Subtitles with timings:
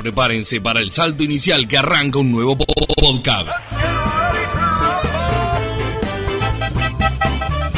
[0.00, 3.50] Prepárense para el salto inicial que arranca un nuevo podcast.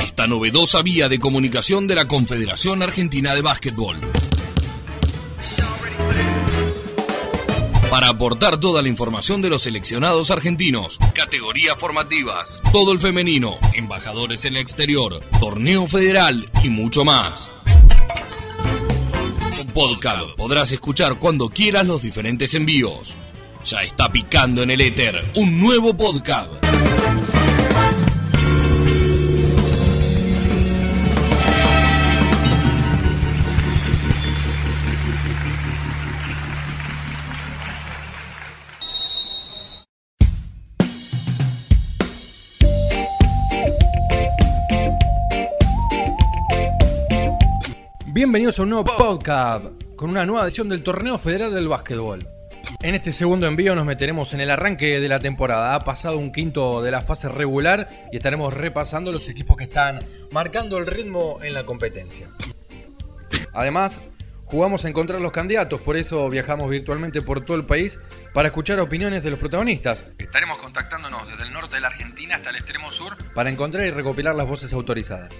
[0.00, 3.98] Esta novedosa vía de comunicación de la Confederación Argentina de Básquetbol.
[7.90, 14.44] Para aportar toda la información de los seleccionados argentinos, categorías formativas, todo el femenino, embajadores
[14.44, 17.50] en el exterior, torneo federal y mucho más.
[19.72, 20.36] Podcast.
[20.36, 23.16] Podrás escuchar cuando quieras los diferentes envíos.
[23.64, 26.50] Ya está picando en el éter un nuevo podcast.
[48.22, 49.64] Bienvenidos a un nuevo podcast
[49.96, 52.24] con una nueva edición del Torneo Federal del Básquetbol.
[52.80, 55.74] En este segundo envío nos meteremos en el arranque de la temporada.
[55.74, 59.98] Ha pasado un quinto de la fase regular y estaremos repasando los equipos que están
[60.30, 62.28] marcando el ritmo en la competencia.
[63.52, 64.00] Además,
[64.44, 67.98] jugamos a encontrar los candidatos, por eso viajamos virtualmente por todo el país
[68.32, 70.04] para escuchar opiniones de los protagonistas.
[70.18, 73.90] Estaremos contactándonos desde el norte de la Argentina hasta el extremo sur para encontrar y
[73.90, 75.34] recopilar las voces autorizadas.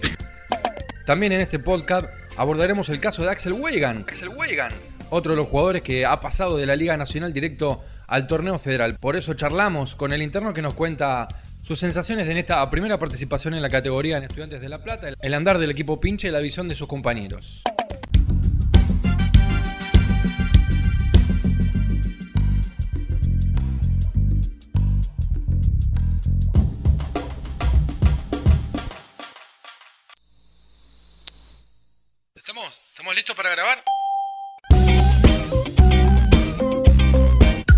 [1.06, 4.08] También en este podcast abordaremos el caso de Axel Weigand.
[4.08, 4.74] Axel Weigand,
[5.10, 8.98] otro de los jugadores que ha pasado de la Liga Nacional directo al torneo federal.
[8.98, 11.28] Por eso charlamos con el interno que nos cuenta
[11.62, 15.34] sus sensaciones en esta primera participación en la categoría en Estudiantes de La Plata, el
[15.34, 17.62] andar del equipo pinche y la visión de sus compañeros.
[33.22, 33.78] Listos para grabar?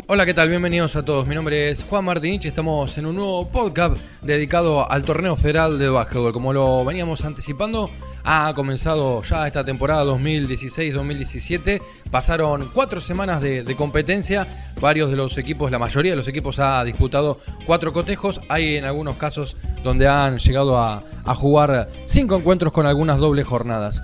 [0.06, 0.48] Hola, ¿qué tal?
[0.48, 1.26] Bienvenidos a todos.
[1.26, 2.46] Mi nombre es Juan Martinich.
[2.46, 6.32] Estamos en un nuevo podcast dedicado al torneo federal de básquetbol.
[6.32, 7.90] Como lo veníamos anticipando,
[8.24, 11.82] ha comenzado ya esta temporada 2016-2017.
[12.10, 14.46] Pasaron cuatro semanas de, competencia.
[14.80, 18.40] Varios de los equipos, la mayoría de los equipos ha disputado cuatro cotejos.
[18.48, 24.02] Hay en algunos casos donde han llegado a jugar cinco encuentros con algunas dobles jornadas.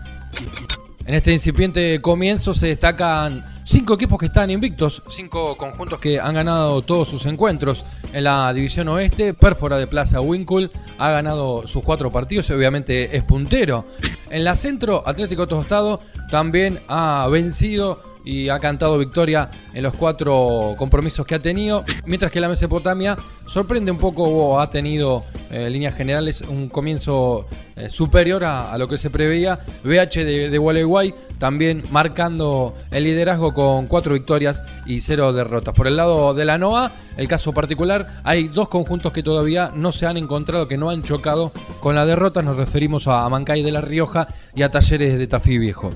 [1.10, 6.34] En este incipiente comienzo se destacan cinco equipos que están invictos, cinco conjuntos que han
[6.34, 7.84] ganado todos sus encuentros.
[8.12, 13.16] En la división oeste, Pérfora de Plaza Winkle ha ganado sus cuatro partidos y obviamente
[13.16, 13.87] es puntero.
[14.31, 15.98] En la centro, Atlético Tostado
[16.31, 22.31] también ha vencido y ha cantado victoria en los cuatro compromisos que ha tenido, mientras
[22.31, 23.16] que la Mesopotamia
[23.48, 27.48] sorprende un poco o ha tenido en eh, líneas generales un comienzo
[27.80, 29.58] eh, superior a, lo que se preveía.
[29.84, 35.74] BH de, de Gualeguay también marcando el liderazgo con cuatro victorias y cero derrotas.
[35.74, 39.91] Por el lado de la NOA, el caso particular, hay dos conjuntos que todavía no
[39.91, 42.42] se han encontrado, que no han chocado con la derrota.
[42.42, 45.91] Nos referimos a Mancay de la Rioja y a Talleres de Tafí Viejo.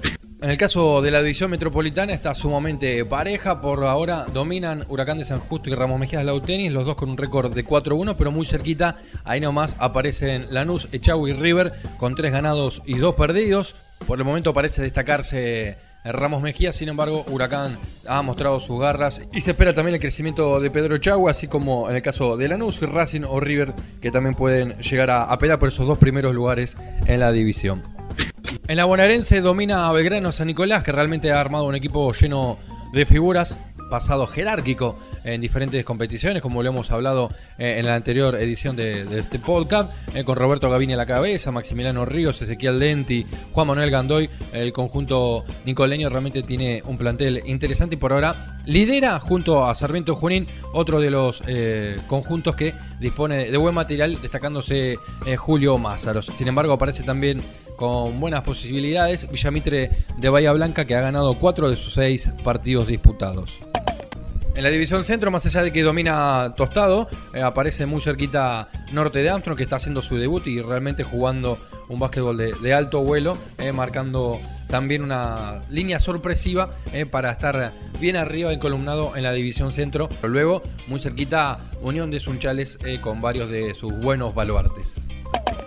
[0.45, 3.63] En el caso de la división metropolitana está sumamente pareja.
[3.63, 7.17] Por ahora dominan Huracán de San Justo y Ramos Mejías Lautenis, los dos con un
[7.17, 8.97] récord de 4-1, pero muy cerquita.
[9.25, 13.75] Ahí nomás aparecen Lanús, Echagüe y River con tres ganados y dos perdidos.
[14.07, 19.41] Por el momento parece destacarse Ramos Mejía, sin embargo, Huracán ha mostrado sus garras y
[19.41, 22.83] se espera también el crecimiento de Pedro Echagüe, así como en el caso de Lanús,
[22.83, 23.73] Racing o River,
[24.03, 26.77] que también pueden llegar a, a pelear por esos dos primeros lugares
[27.07, 27.94] en la división.
[28.67, 32.59] En la bonaerense domina a Belgrano San Nicolás, que realmente ha armado un equipo lleno
[32.95, 33.59] de figuras,
[33.91, 39.03] pasado jerárquico en diferentes competiciones, como lo hemos hablado eh, en la anterior edición de,
[39.19, 43.91] este podcast, eh, con Roberto Gavini a la cabeza, Maximiliano Ríos, Ezequiel Denti, Juan Manuel
[43.91, 49.75] Gandoy, el conjunto nicoleño realmente tiene un plantel interesante y por ahora lidera junto a
[49.75, 54.97] Sarmiento Junín otro de los eh, conjuntos que dispone de buen material, destacándose
[55.37, 56.27] Julio Mázaros.
[56.35, 57.43] Sin embargo, aparece también
[57.77, 62.87] con buenas posibilidades Villamitre de Bahía Blanca que ha ganado cuatro de sus seis partidos
[62.87, 63.61] disputados.
[64.55, 69.21] En la división centro, más allá de que domina Tostado, eh, aparece muy cerquita Norte
[69.21, 71.59] de Armstrong, que está haciendo su debut y realmente jugando
[71.89, 74.39] un básquetbol de, alto vuelo, eh, marcando
[74.69, 80.09] también una línea sorpresiva eh, para estar bien arriba encolumnado en la división centro.
[80.21, 85.05] Pero luego, muy cerquita, Unión de Sunchales con varios de sus buenos baluartes.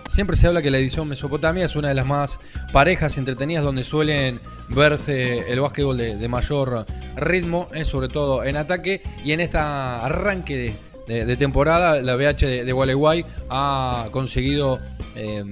[0.08, 2.40] Siempre se habla que la división Mesopotamia es una de las más
[2.72, 4.40] parejas entretenidas donde suelen
[4.70, 9.02] verse el básquetbol de, mayor ritmo, eh, sobre todo en ataque.
[9.24, 10.74] Y en este arranque
[11.06, 14.80] de, temporada, la BH de, de Gualeguay ha conseguido
[15.14, 15.44] eh,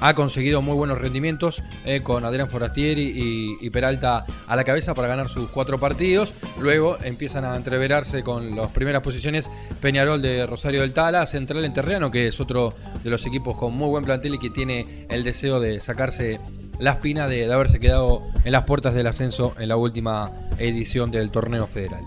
[0.00, 5.08] ha conseguido muy buenos rendimientos eh, con Adrián Forastieri y, Peralta a la cabeza para
[5.08, 6.32] ganar sus cuatro partidos.
[6.60, 9.50] Luego empiezan a entreverarse con las primeras posiciones
[9.82, 13.74] Peñarol de Rosario del Tala, Central en Terreno, que es otro de los equipos con
[13.74, 16.40] muy buen plantel y que tiene el deseo de sacarse
[16.78, 21.30] la espina de, haberse quedado en las puertas del ascenso en la última edición del
[21.30, 22.02] torneo federal.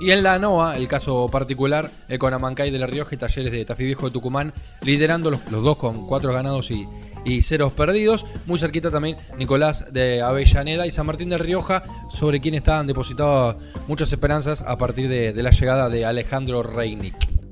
[0.00, 3.52] Y en la NOA, el caso particular, eh, con Amancay de la Rioja y Talleres
[3.52, 4.52] de Tafí Viejo de Tucumán,
[4.82, 6.86] liderando los, dos con cuatro ganados y,
[7.24, 8.26] y ceros perdidos.
[8.46, 13.56] Muy cerquita también Nicolás de Avellaneda y San Martín de Rioja, sobre quien estaban depositadas
[13.86, 17.43] muchas esperanzas a partir de, de la llegada de Alejandro Reinick.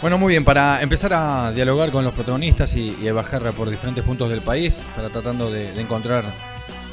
[0.00, 4.02] Bueno, muy bien, para empezar a dialogar con los protagonistas y, a bajar por diferentes
[4.02, 6.24] puntos del país, para tratando de, encontrar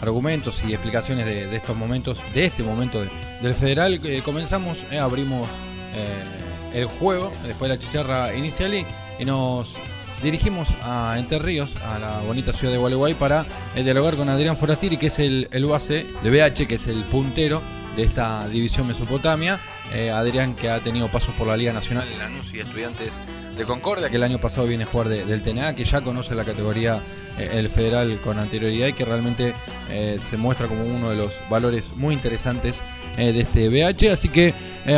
[0.02, 3.02] argumentos y explicaciones de, estos momentos, de este momento
[3.42, 5.48] del federal, eh, comenzamos, eh, abrimos
[5.96, 8.86] eh, el juego, después de la chicharra inicial y,
[9.24, 9.76] nos
[10.22, 14.98] dirigimos a Entre Ríos, a la bonita ciudad de Gualeguay, para dialogar con Adrián Forastiri,
[14.98, 15.88] que es el, UAC
[16.24, 17.62] de BH, que es el puntero
[17.96, 19.62] de esta división Mesopotamia.
[19.94, 23.22] Eh, Adrián que ha tenido pasos por la Liga Nacional en Lanús y Estudiantes
[23.58, 26.44] de Concordia, que el año pasado viene a jugar del TNA, que ya conoce la
[26.44, 27.02] categoría
[27.40, 29.54] eh, el federal con anterioridad y que realmente
[29.90, 32.84] eh, se muestra como uno de los valores muy interesantes
[33.16, 34.12] de este BH.
[34.12, 34.54] Así que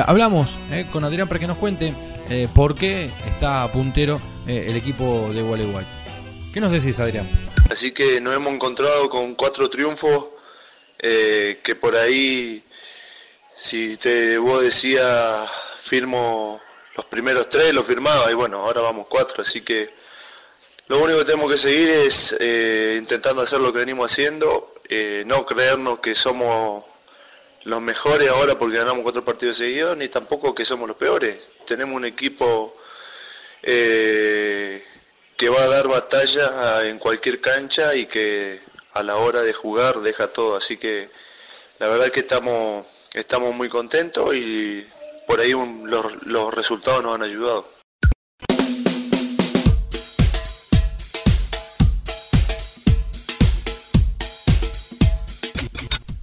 [0.06, 0.58] hablamos
[0.92, 1.94] con Adrián para que nos cuente
[2.54, 5.86] por qué está puntero el equipo de Gualeguay.
[6.54, 7.30] ¿Qué nos decís, Adrián?
[7.72, 10.26] Así que nos hemos encontrado con cuatro triunfos
[10.98, 12.62] que por ahí
[13.56, 16.62] si te vos decías firmo
[16.96, 19.90] los primeros tres, lo firmaba y bueno, ahora vamos cuatro, así que
[20.88, 25.24] lo único que tenemos que seguir es eh, intentando hacer lo que venimos haciendo, eh,
[25.26, 26.84] no creernos que somos
[27.64, 31.38] los mejores ahora porque ganamos cuatro partidos seguidos, ni tampoco que somos los peores.
[31.66, 32.76] Tenemos un equipo
[33.62, 34.84] eh,
[35.38, 38.60] que va a dar batalla en cualquier cancha y que
[38.94, 41.10] a la hora de jugar deja todo, así que
[41.80, 44.86] la verdad que estamos estamos muy contentos y
[45.28, 45.54] por ahí
[45.84, 47.66] los, resultados nos han ayudado.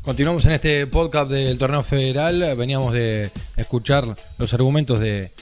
[0.03, 2.55] Continuamos en este podcast del torneo federal.
[2.57, 5.33] Veníamos de escuchar los argumentos de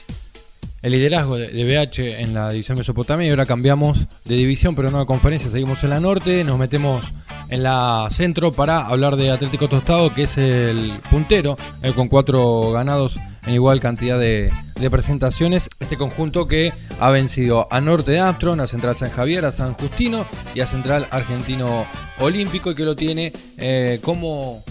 [0.85, 4.99] el liderazgo de, BH en la división Mesopotamia y ahora cambiamos de división, pero no
[4.99, 5.49] de conferencia.
[5.49, 7.11] Seguimos en la norte, nos metemos
[7.49, 12.71] en la centro para hablar de Atlético Tostado, que es el puntero, eh, con cuatro
[12.71, 14.53] ganados en igual cantidad de,
[14.91, 15.71] presentaciones.
[15.79, 19.73] Este conjunto que ha vencido a Norte de Armstrong, a Central San Javier, a San
[19.73, 21.87] Justino y a Central Argentino
[22.19, 24.63] Olímpico y que lo tiene eh, como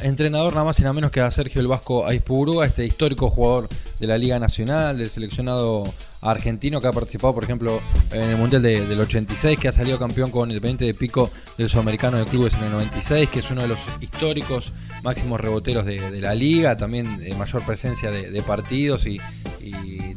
[0.00, 3.68] entrenador nada más y nada menos que a Sergio el Vasco Aispurúa, este histórico jugador
[4.00, 5.84] de la Liga Nacional, del seleccionado
[6.22, 7.80] argentino que ha participado, por ejemplo,
[8.12, 12.18] en el Mundial del 86, que ha salido campeón con Independiente de Pico del Sudamericano
[12.18, 16.34] de Clubes en el 96, que es uno de los históricos máximos reboteros de, la
[16.34, 19.18] liga, también de mayor presencia de, partidos y,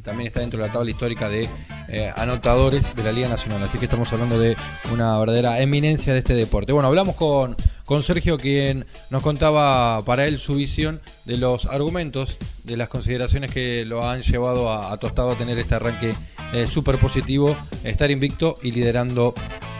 [0.01, 1.47] también está dentro de la tabla histórica de
[1.87, 3.63] eh, anotadores de la Liga Nacional.
[3.63, 4.57] Así que estamos hablando de
[4.91, 6.73] una verdadera eminencia de este deporte.
[6.73, 7.55] Bueno, hablamos con,
[7.93, 13.53] con Sergio, quien nos contaba para él su visión de los argumentos, de las consideraciones
[13.53, 16.15] que lo han llevado a, Tostado a tener este arranque
[16.55, 19.35] eh, súper positivo, estar invicto y liderando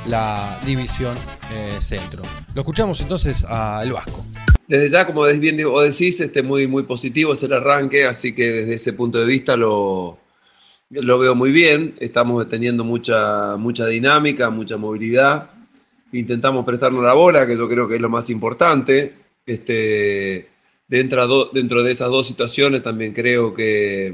[0.05, 1.17] la división
[1.55, 2.22] eh, centro.
[2.53, 4.24] Lo escuchamos entonces a El Vasco.
[4.67, 8.75] Desde ya, como bien decís, este, muy, muy positivo es el arranque, así que desde
[8.75, 10.20] ese punto de vista lo,
[10.91, 11.96] lo veo muy bien.
[12.00, 15.50] Estamos teniendo mucha, mucha dinámica, mucha movilidad.
[16.13, 19.13] Intentamos prestarnos la bola, que yo creo que es lo más importante.
[19.46, 20.48] Este,
[20.88, 24.13] dentro, dentro de esas dos situaciones también creo que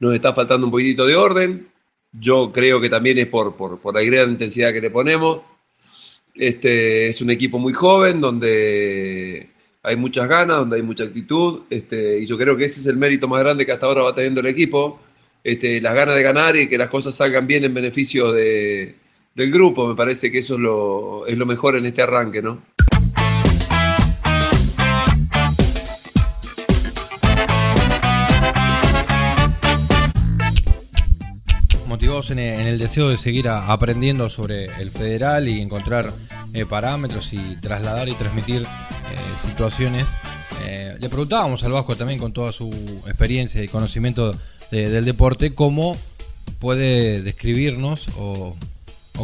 [0.00, 1.68] nos está faltando un poquitito de orden.
[2.12, 5.42] Yo creo que también es por, por, por la gran intensidad que le ponemos.
[6.34, 9.50] Este, es un equipo muy joven donde
[9.82, 12.96] hay muchas ganas, donde hay mucha actitud, este, y yo creo que ese es el
[12.96, 15.00] mérito más grande que hasta ahora va teniendo el equipo,
[15.42, 18.96] este, las ganas de ganar y que las cosas salgan bien en beneficio de,
[19.38, 20.54] del grupo, me parece que eso
[21.28, 22.60] es lo, mejor en este arranque, ¿no?
[31.86, 36.12] motivados en el, deseo de seguir aprendiendo sobre el federal y encontrar
[36.52, 38.66] eh, parámetros y trasladar y transmitir eh,
[39.36, 40.18] situaciones.
[40.64, 42.70] Eh, le preguntábamos al Vasco también con toda su
[43.06, 44.34] experiencia y conocimiento
[44.72, 45.96] del deporte cómo
[46.58, 48.56] puede describirnos o,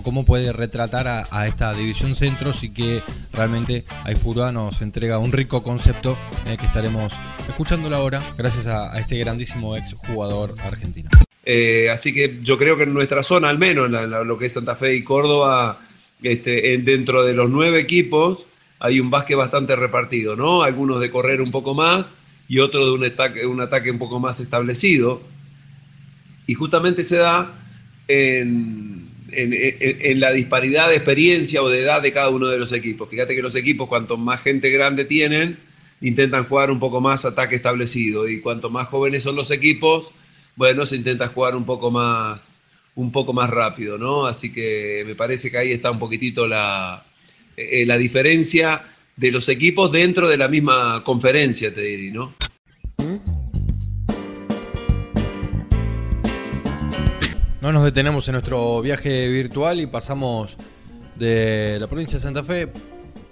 [0.03, 5.63] cómo puede retratar a, esta división centros y que realmente Aispurua nos entrega un rico
[5.63, 7.13] concepto que estaremos
[7.49, 11.11] escuchándolo ahora gracias a, este grandísimo ex jugador argentino.
[11.45, 14.53] Eh, así que yo creo que en nuestra zona, al menos en lo que es
[14.53, 15.81] Santa Fe y Córdoba,
[16.23, 18.47] este, dentro de los nueve equipos
[18.81, 20.63] hay un básquet bastante repartido, ¿no?
[20.63, 22.15] Algunos de correr un poco más
[22.49, 25.23] y otros de un ataque, un ataque un poco más establecido.
[26.47, 27.51] Y justamente se da
[28.09, 28.94] en,
[29.37, 33.09] en, la disparidad de experiencia o de edad de cada uno de los equipos.
[33.09, 35.59] Fíjate que los equipos, cuanto más gente grande tienen,
[36.01, 38.29] intentan jugar un poco más ataque establecido.
[38.29, 40.11] Y cuanto más jóvenes son los equipos,
[40.57, 42.53] bueno, se intenta jugar un poco más,
[42.95, 44.27] un poco más rápido, ¿no?
[44.27, 47.05] Así que me parece que ahí está un poquitito la,
[47.57, 48.83] eh, la diferencia
[49.17, 52.35] de los equipos dentro de la misma conferencia, te diría, ¿no?
[57.65, 60.55] No nos detenemos en nuestro viaje virtual y pasamos
[61.17, 62.71] de la provincia de Santa Fe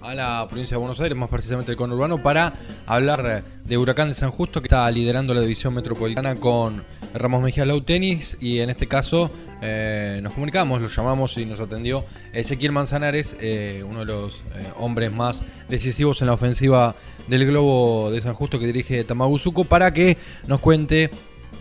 [0.01, 2.55] a la provincia de Buenos Aires, más precisamente el conurbano, para
[2.87, 7.67] hablar de Huracán de San Justo, que está liderando la división metropolitana con Ramos Mejía
[7.67, 12.73] Low Tenis y en este caso eh, nos comunicamos, lo llamamos y nos atendió Ezequiel
[12.73, 16.97] Manzanares, eh, uno de los eh, hombres más decisivos en la ofensiva
[17.29, 21.11] del Globo de San Justo que dirige Tamaguzuco, para que nos cuente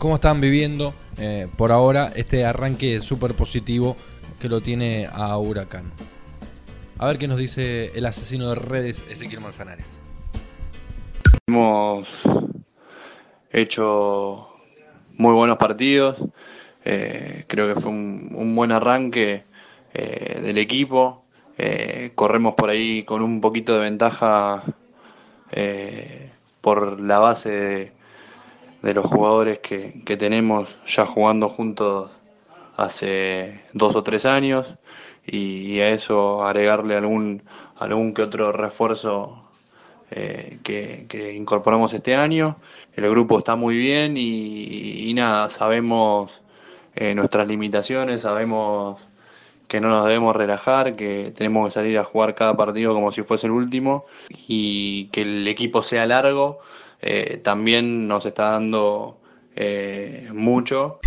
[0.01, 0.95] cómo están viviendo
[1.55, 3.95] por ahora este arranque súper positivo
[4.39, 5.91] que lo tiene a Huracán.
[6.97, 10.03] A ver qué nos dice el asesino de redes Ezequiel Manzanares.
[11.47, 12.07] Hemos
[13.51, 14.47] hecho
[15.17, 16.17] muy buenos partidos.
[16.85, 19.43] Eh, creo que fue un, buen arranque
[19.93, 21.25] eh, del equipo.
[21.57, 24.63] Eh, corremos por ahí con un poquito de ventaja
[26.61, 27.91] por la base de,
[28.81, 32.11] los jugadores que, tenemos ya jugando juntos
[32.77, 34.75] hace dos o tres años
[35.25, 37.43] y, a eso agregarle algún,
[37.77, 39.43] algún que otro refuerzo
[40.09, 42.57] que, incorporamos este año.
[42.95, 46.41] El grupo está muy bien y nada, sabemos
[46.95, 49.01] eh, nuestras limitaciones, sabemos
[49.69, 53.23] que no nos debemos relajar, que tenemos que salir a jugar cada partido como si
[53.23, 54.05] fuese el último
[54.47, 56.59] y que el equipo sea largo
[57.01, 59.19] eh, también nos está dando
[59.55, 60.99] eh, mucho.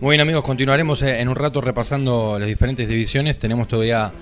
[0.00, 3.38] Muy bien amigos, continuaremos en un rato repasando las diferentes divisiones.
[3.38, 4.12] Tenemos todavía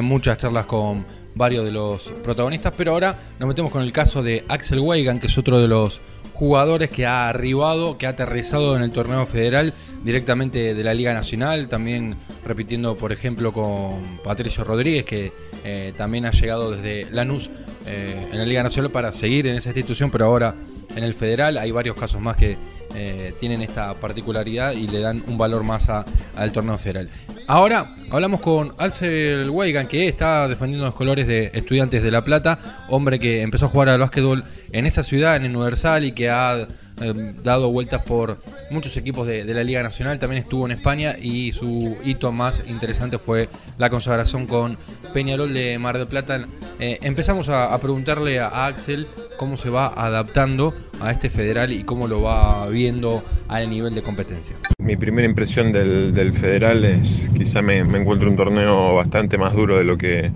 [0.00, 1.04] muchas charlas con
[1.34, 5.26] varios de los protagonistas, pero ahora nos metemos con el caso de Axel Weigan, que
[5.26, 6.00] es otro de los
[6.36, 9.72] jugadores que ha arribado, que ha aterrizado en el torneo federal
[10.04, 12.14] directamente de la Liga Nacional, también
[12.44, 15.32] repitiendo por ejemplo con Patricio Rodríguez, que
[15.64, 17.48] eh, también ha llegado desde Lanús
[17.86, 20.54] eh, en la Liga Nacional para seguir en esa institución, pero ahora
[20.94, 21.56] en el federal.
[21.56, 22.58] Hay varios casos más que
[22.96, 27.10] eh, tienen esta particularidad y le dan un valor más al torneo federal.
[27.46, 32.86] Ahora hablamos con Alcel Weigan, que está defendiendo los colores de Estudiantes de La Plata,
[32.88, 36.66] hombre que empezó a jugar al básquetbol en esa ciudad, en Universal, y que ha
[36.98, 38.38] Em, dado vueltas por
[38.70, 43.18] muchos equipos de, la Liga Nacional, también estuvo en España y su hito más interesante
[43.18, 44.78] fue la consagración con
[45.12, 46.46] Peñarol de Mar del Plata.
[46.78, 52.08] Eh, empezamos a, preguntarle a Axel cómo se va adaptando a este federal y cómo
[52.08, 54.56] lo va viendo al nivel de competencia.
[54.78, 59.84] Mi primera impresión del, federal es quizá me, encuentro un torneo bastante más duro de
[59.84, 60.32] lo que,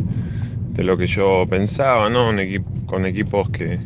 [0.74, 2.30] de lo que yo pensaba, ¿no?
[2.84, 3.78] con equipos que,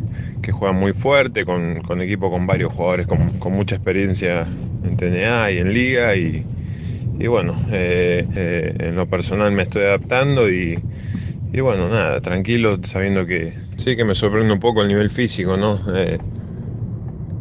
[0.44, 4.46] que juegan muy fuerte, con, con equipo con varios jugadores con, mucha experiencia
[4.84, 6.44] en TNA y en liga y,
[7.26, 10.78] bueno, eh, eh, en lo personal me estoy adaptando y,
[11.58, 15.80] bueno, nada, tranquilo, sabiendo que sí que me sorprende un poco el nivel físico, ¿no?
[15.94, 16.18] Eh,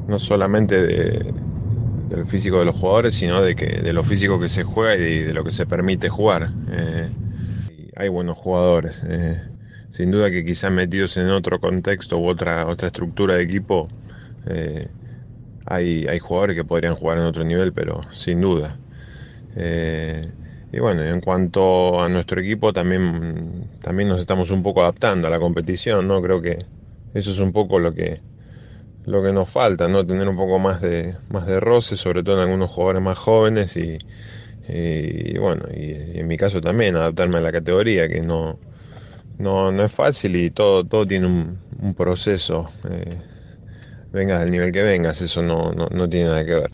[0.08, 4.64] no solamente del físico de los jugadores, sino de, que, de lo físico que se
[4.64, 6.52] juega y de, lo que se permite jugar.
[7.96, 9.04] hay buenos jugadores
[9.94, 13.88] sin duda que quizás metidos en otro contexto u otra, otra estructura de equipo,
[14.48, 14.88] eh,
[15.68, 18.80] hay, hay, jugadores que podrían jugar en otro nivel, pero sin duda.
[19.56, 20.32] Eh,
[20.72, 25.30] y bueno, en cuanto a nuestro equipo, también, también nos estamos un poco adaptando a
[25.30, 26.24] la competición, ¿no?
[26.24, 26.66] Creo que
[27.14, 28.20] eso es un poco lo que,
[29.06, 30.08] lo que nos falta, ¿no?
[30.08, 33.78] Tener un poco más de, más de roce, sobre todo en algunos jugadores más jóvenes
[33.78, 34.00] y,
[35.38, 38.58] bueno, y en mi caso también adaptarme a la categoría, que no,
[39.44, 42.72] no, no es fácil y todo, todo tiene un, proceso.
[42.90, 43.18] Eh,
[44.12, 46.70] vengas del nivel que vengas, eso no, no, tiene nada que ver.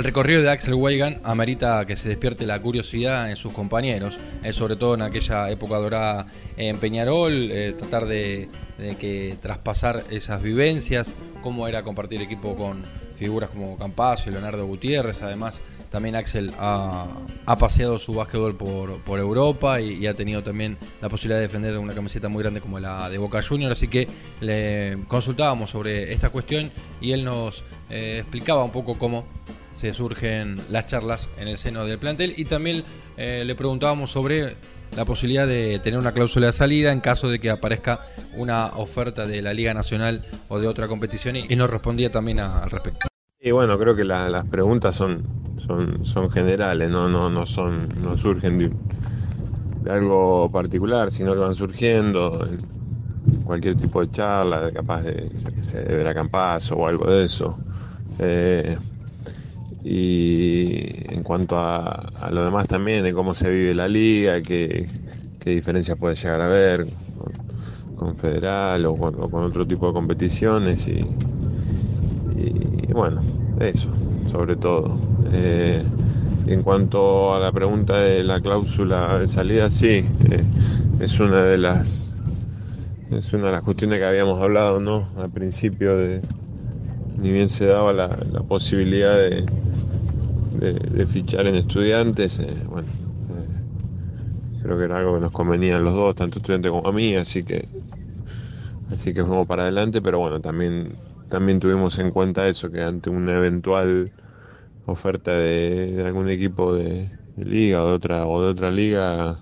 [0.00, 4.50] El recorrido de Axel Weigand amerita que se despierte la curiosidad en sus compañeros, eh,
[4.54, 6.24] sobre todo en aquella época dorada
[6.56, 8.48] en Peñarol, eh, tratar de,
[8.98, 12.82] que traspasar esas vivencias, cómo era compartir equipo con
[13.14, 17.06] figuras como Campazo y Leonardo Gutiérrez, además también Axel ha,
[17.58, 22.30] paseado su básquetbol por, Europa y, ha tenido también la posibilidad de defender una camiseta
[22.30, 24.08] muy grande como la de Boca Junior, así que
[24.40, 26.70] le consultábamos sobre esta cuestión
[27.02, 29.26] y él nos eh, explicaba un poco cómo
[29.72, 32.84] se surgen las charlas en el seno del plantel y también
[33.16, 34.56] eh, le preguntábamos sobre
[34.96, 38.00] la posibilidad de tener una cláusula de salida en caso de que aparezca
[38.36, 42.70] una oferta de la Liga Nacional o de otra competición y, nos respondía también al
[42.70, 43.06] respecto.
[43.40, 45.22] Y bueno, creo que las preguntas son,
[45.58, 51.54] son, son generales, no, no, no, son, no surgen de, algo particular, sino que van
[51.54, 57.24] surgiendo en cualquier tipo de charla, capaz de, de ver a Campazo o algo de
[57.24, 57.58] eso.
[58.18, 58.76] Eh,
[59.82, 64.88] y en cuanto a, lo demás también, de cómo se vive la liga, qué,
[65.38, 66.86] qué diferencias puede llegar a haber
[67.96, 71.04] con, Federal o con, otro tipo de competiciones y,
[72.92, 73.22] bueno,
[73.60, 73.88] eso,
[74.30, 74.98] sobre todo.
[75.32, 75.82] Eh,
[76.46, 80.44] en cuanto a la pregunta de la cláusula de salida, sí, eh,
[81.00, 82.22] es una de las
[83.10, 85.08] es una de las cuestiones que habíamos hablado, ¿no?
[85.16, 86.22] Al principio de
[87.20, 88.08] ni bien se daba la
[88.48, 89.44] posibilidad de,
[90.52, 95.80] de, fichar en estudiantes, eh, bueno, eh, creo que era algo que nos convenía a
[95.80, 97.66] los dos, tanto estudiantes como a mí, así que
[98.90, 100.96] así que fuimos para adelante, pero bueno, también
[101.28, 104.10] también tuvimos en cuenta eso, que ante una eventual
[104.86, 109.38] oferta de, algún equipo de, liga o de otra o de otra liga,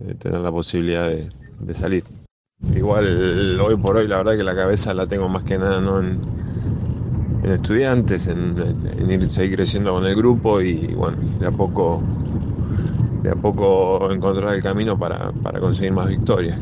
[0.00, 2.04] eh, tener la posibilidad de, de, salir.
[2.74, 6.00] Igual hoy por hoy la verdad que la cabeza la tengo más que nada no
[6.00, 6.20] en,
[7.46, 12.02] en estudiantes, en, ir, seguir creciendo con el grupo y bueno, de a poco,
[13.22, 16.58] de a poco encontrar el camino para, conseguir más victorias.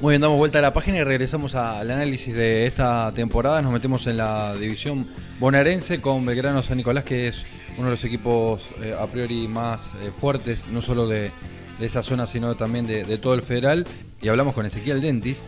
[0.00, 3.62] Muy bien, damos vuelta a la página y regresamos al análisis de esta temporada.
[3.62, 5.06] Nos metemos en la división
[5.40, 7.46] bonaerense con Belgrano San Nicolás, que es
[7.78, 11.32] uno de los equipos eh, a priori más eh, fuertes, no solo de,
[11.78, 13.86] de esa zona, sino también de, todo el federal.
[14.20, 15.42] Y hablamos con Ezequiel Dentis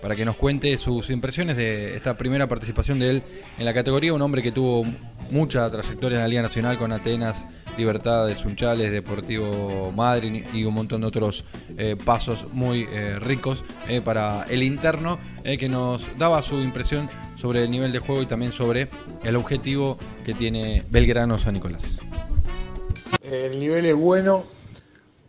[0.00, 3.22] para que nos cuente sus impresiones de esta primera participación de él
[3.56, 4.12] en la categoría.
[4.12, 4.84] Un hombre que tuvo
[5.30, 7.46] mucha trayectoria en la Liga Nacional con Atenas,
[7.78, 11.44] Libertad de Sunchales, Deportivo Madrid y un montón de otros
[11.78, 17.64] eh, pasos muy eh, ricos eh, para el interno, que nos daba su impresión sobre
[17.64, 18.88] el nivel de juego y también sobre
[19.22, 22.00] el objetivo que tiene Belgrano San Nicolás.
[23.22, 24.44] El nivel es bueno,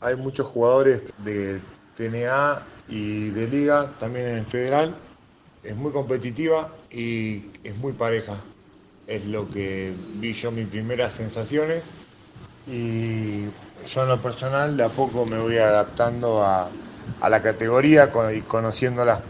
[0.01, 1.61] hay muchos jugadores de
[1.95, 4.95] TNA y de liga, también en el federal.
[5.63, 8.35] Es muy competitiva y es muy pareja.
[9.07, 11.89] Es lo que vi yo mis primeras sensaciones.
[12.67, 13.45] Y
[13.87, 16.69] yo en lo personal de a poco me voy adaptando a,
[17.27, 19.21] la categoría y conociéndola.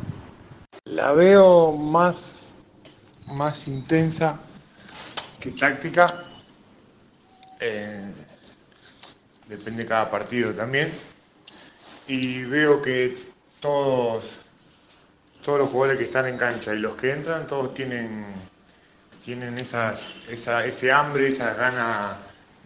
[0.86, 2.58] La veo más,
[3.28, 4.40] más intensa
[5.40, 6.08] que táctica.
[7.60, 8.12] Eh,
[9.48, 10.92] depende de cada partido también.
[12.08, 13.18] Y veo que
[13.60, 14.24] todos,
[15.44, 18.26] todos los jugadores que están en cancha y los que entran, todos tienen,
[19.24, 22.18] tienen esas, esa, ese hambre, esas ganas,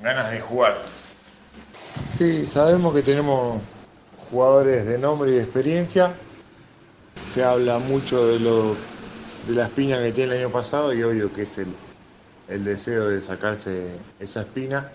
[0.02, 0.78] ganas de jugar.
[2.12, 3.62] Sí, sabemos que tenemos
[4.30, 6.14] jugadores de nombre y de experiencia.
[7.24, 8.76] Se habla mucho de, lo,
[9.48, 11.74] de la espina que tiene el año pasado y obvio que es el,
[12.48, 14.92] el deseo de sacarse esa espina.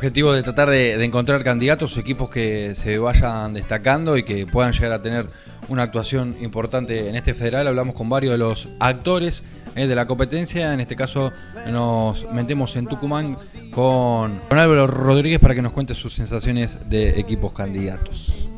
[0.00, 4.92] Objetivo de tratar de, encontrar candidatos, equipos que se vayan destacando y que puedan llegar
[4.92, 5.26] a tener
[5.68, 7.66] una actuación importante en este federal.
[7.66, 9.44] Hablamos con varios de los actores
[9.76, 10.72] eh, de la competencia.
[10.72, 11.34] En este caso
[11.68, 13.36] nos metemos en Tucumán
[13.72, 18.48] con, con Álvaro Rodríguez para que nos cuente sus sensaciones de equipos candidatos.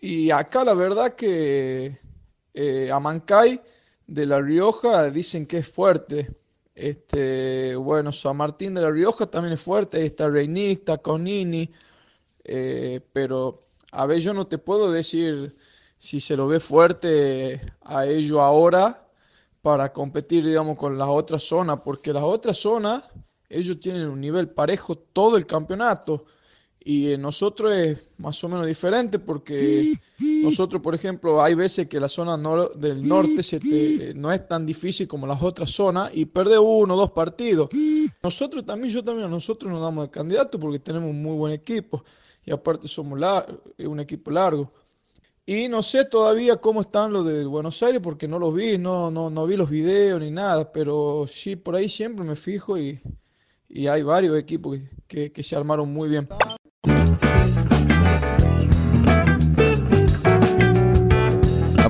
[0.00, 2.00] Y acá la verdad que
[2.52, 3.62] eh, Amancay
[4.08, 6.41] de La Rioja dicen que es fuerte.
[6.82, 11.70] Este, bueno, San Martín de la Rioja también es fuerte, ahí está Reinic, está Conini,
[12.42, 15.56] eh, pero a ver, yo no te puedo decir
[15.98, 19.08] si se lo ve fuerte a ellos ahora
[19.60, 23.04] para competir, digamos, con las otras zonas, porque las otras zonas,
[23.48, 26.24] ellos tienen un nivel parejo todo el campeonato.
[26.84, 29.92] Y en nosotros es más o menos diferente porque
[30.42, 32.36] nosotros, por ejemplo, hay veces que la zona
[32.76, 36.96] del norte se no es tan difícil como las otras zonas y pierde uno o
[36.96, 37.68] dos partidos.
[38.22, 42.04] Nosotros también, yo también, nosotros nos damos de candidato porque tenemos un muy buen equipo
[42.44, 43.20] y aparte somos
[43.78, 44.72] un equipo largo.
[45.44, 49.10] Y no sé todavía cómo están los de Buenos Aires porque no los vi, no,
[49.10, 53.00] no, no vi los videos ni nada, pero sí, por ahí siempre me fijo y,
[53.68, 56.28] y hay varios equipos que, que se armaron muy bien.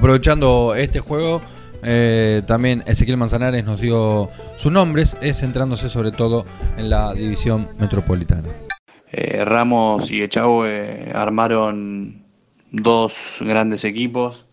[0.03, 1.41] Aprovechando este juego,
[1.85, 6.45] eh, también Ezequiel Manzanares nos dio sus nombres, es centrándose sobre todo
[6.77, 8.49] en la división metropolitana.
[9.13, 12.25] Eh, Ramos y Echagüe armaron
[12.73, 14.45] dos grandes equipos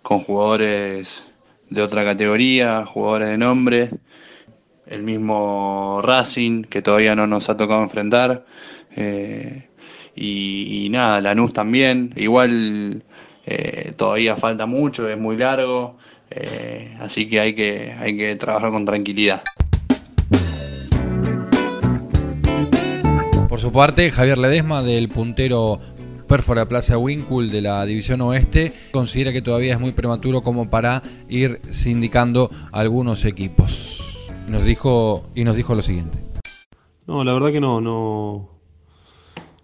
[0.00, 1.26] con jugadores
[1.68, 3.90] de otra categoría, jugadores de nombre,
[4.86, 8.46] el mismo Racing que todavía no nos ha tocado enfrentar.
[8.96, 9.68] Eh,
[10.14, 12.14] y, nada, Lanús también.
[12.16, 13.04] Igual
[13.46, 15.96] eh, todavía falta mucho, es muy largo,
[16.30, 19.42] eh, así que hay, que hay que trabajar con tranquilidad.
[23.48, 25.78] Por su parte, Javier Ledesma, del puntero
[26.26, 31.02] Pérfora Plaza Winkle de la División Oeste, considera que todavía es muy prematuro como para
[31.28, 34.28] ir sindicando algunos equipos.
[34.48, 36.18] Nos dijo, y nos dijo lo siguiente.
[37.06, 38.48] No, la verdad que no, no,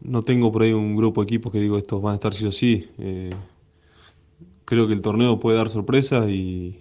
[0.01, 2.47] no tengo por ahí un grupo de equipos que digo estos van a estar sí
[2.47, 2.89] o sí.
[2.99, 3.35] Eh,
[4.73, 6.81] creo que el torneo puede dar sorpresas y,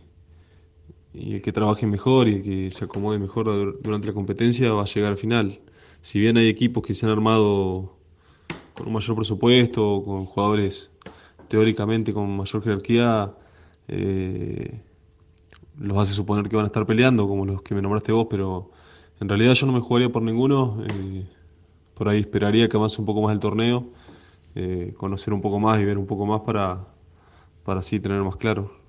[1.14, 4.86] el que trabaje mejor y el que se acomode mejor durante la competencia va a
[4.86, 5.60] llegar al final.
[6.02, 7.98] Si bien hay equipos que se han armado
[8.76, 10.90] con un mayor presupuesto, con jugadores
[11.50, 13.34] teóricamente con mayor jerarquía,
[13.90, 14.80] eh,
[15.78, 18.72] los hace suponer que van a estar peleando, como los que me nombraste vos, pero
[19.20, 20.82] en realidad yo no me jugaría por ninguno.
[20.88, 21.26] Eh,
[21.94, 23.90] por ahí esperaría que avance un poco más el torneo,
[24.56, 26.88] eh, conocer un poco más y ver un poco más para,
[27.64, 28.80] para así tener más claro.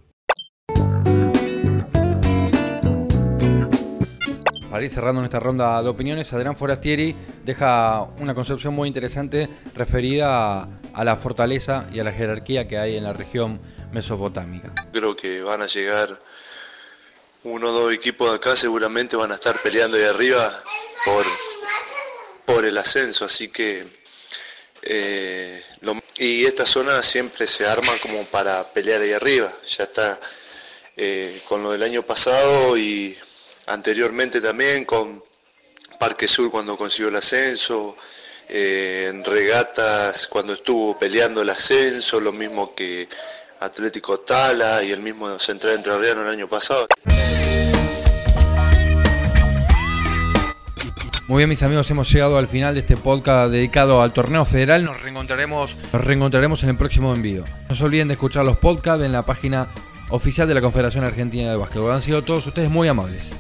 [4.71, 10.63] Para ir cerrando nuestra ronda de opiniones, Adrián Forastieri deja una concepción muy interesante referida
[10.95, 13.61] a, la fortaleza y a la jerarquía que hay en la región
[13.93, 14.73] mesopotámica.
[14.91, 16.19] Creo que van a llegar
[17.45, 20.51] uno o dos equipos de acá, seguramente van a estar peleando ahí arriba
[21.05, 21.25] por
[22.45, 23.87] por el ascenso, así que
[24.83, 25.63] eh,
[26.19, 30.21] y esta zona siempre se arma como para pelear ahí arriba, ya está
[30.97, 33.17] eh, con lo del año pasado y
[33.67, 35.23] anteriormente también con
[35.99, 37.97] Parque Sur cuando consiguió el ascenso,
[38.49, 43.09] eh, en regatas cuando estuvo peleando el ascenso, lo mismo que
[43.61, 46.89] Atlético Tala y el mismo Central Entrerriano el año pasado.
[51.33, 54.85] Muy bien, mis amigos, hemos llegado al final de este podcast dedicado al torneo federal.
[54.85, 57.47] Nos reencontraremos, nos reencontraremos en el próximo envío.
[57.71, 59.71] No se olviden de escuchar los podcasts en la página
[60.11, 61.91] oficial de la Confederación Argentina de Básquetbol.
[61.91, 63.35] Han sido todos ustedes muy amables.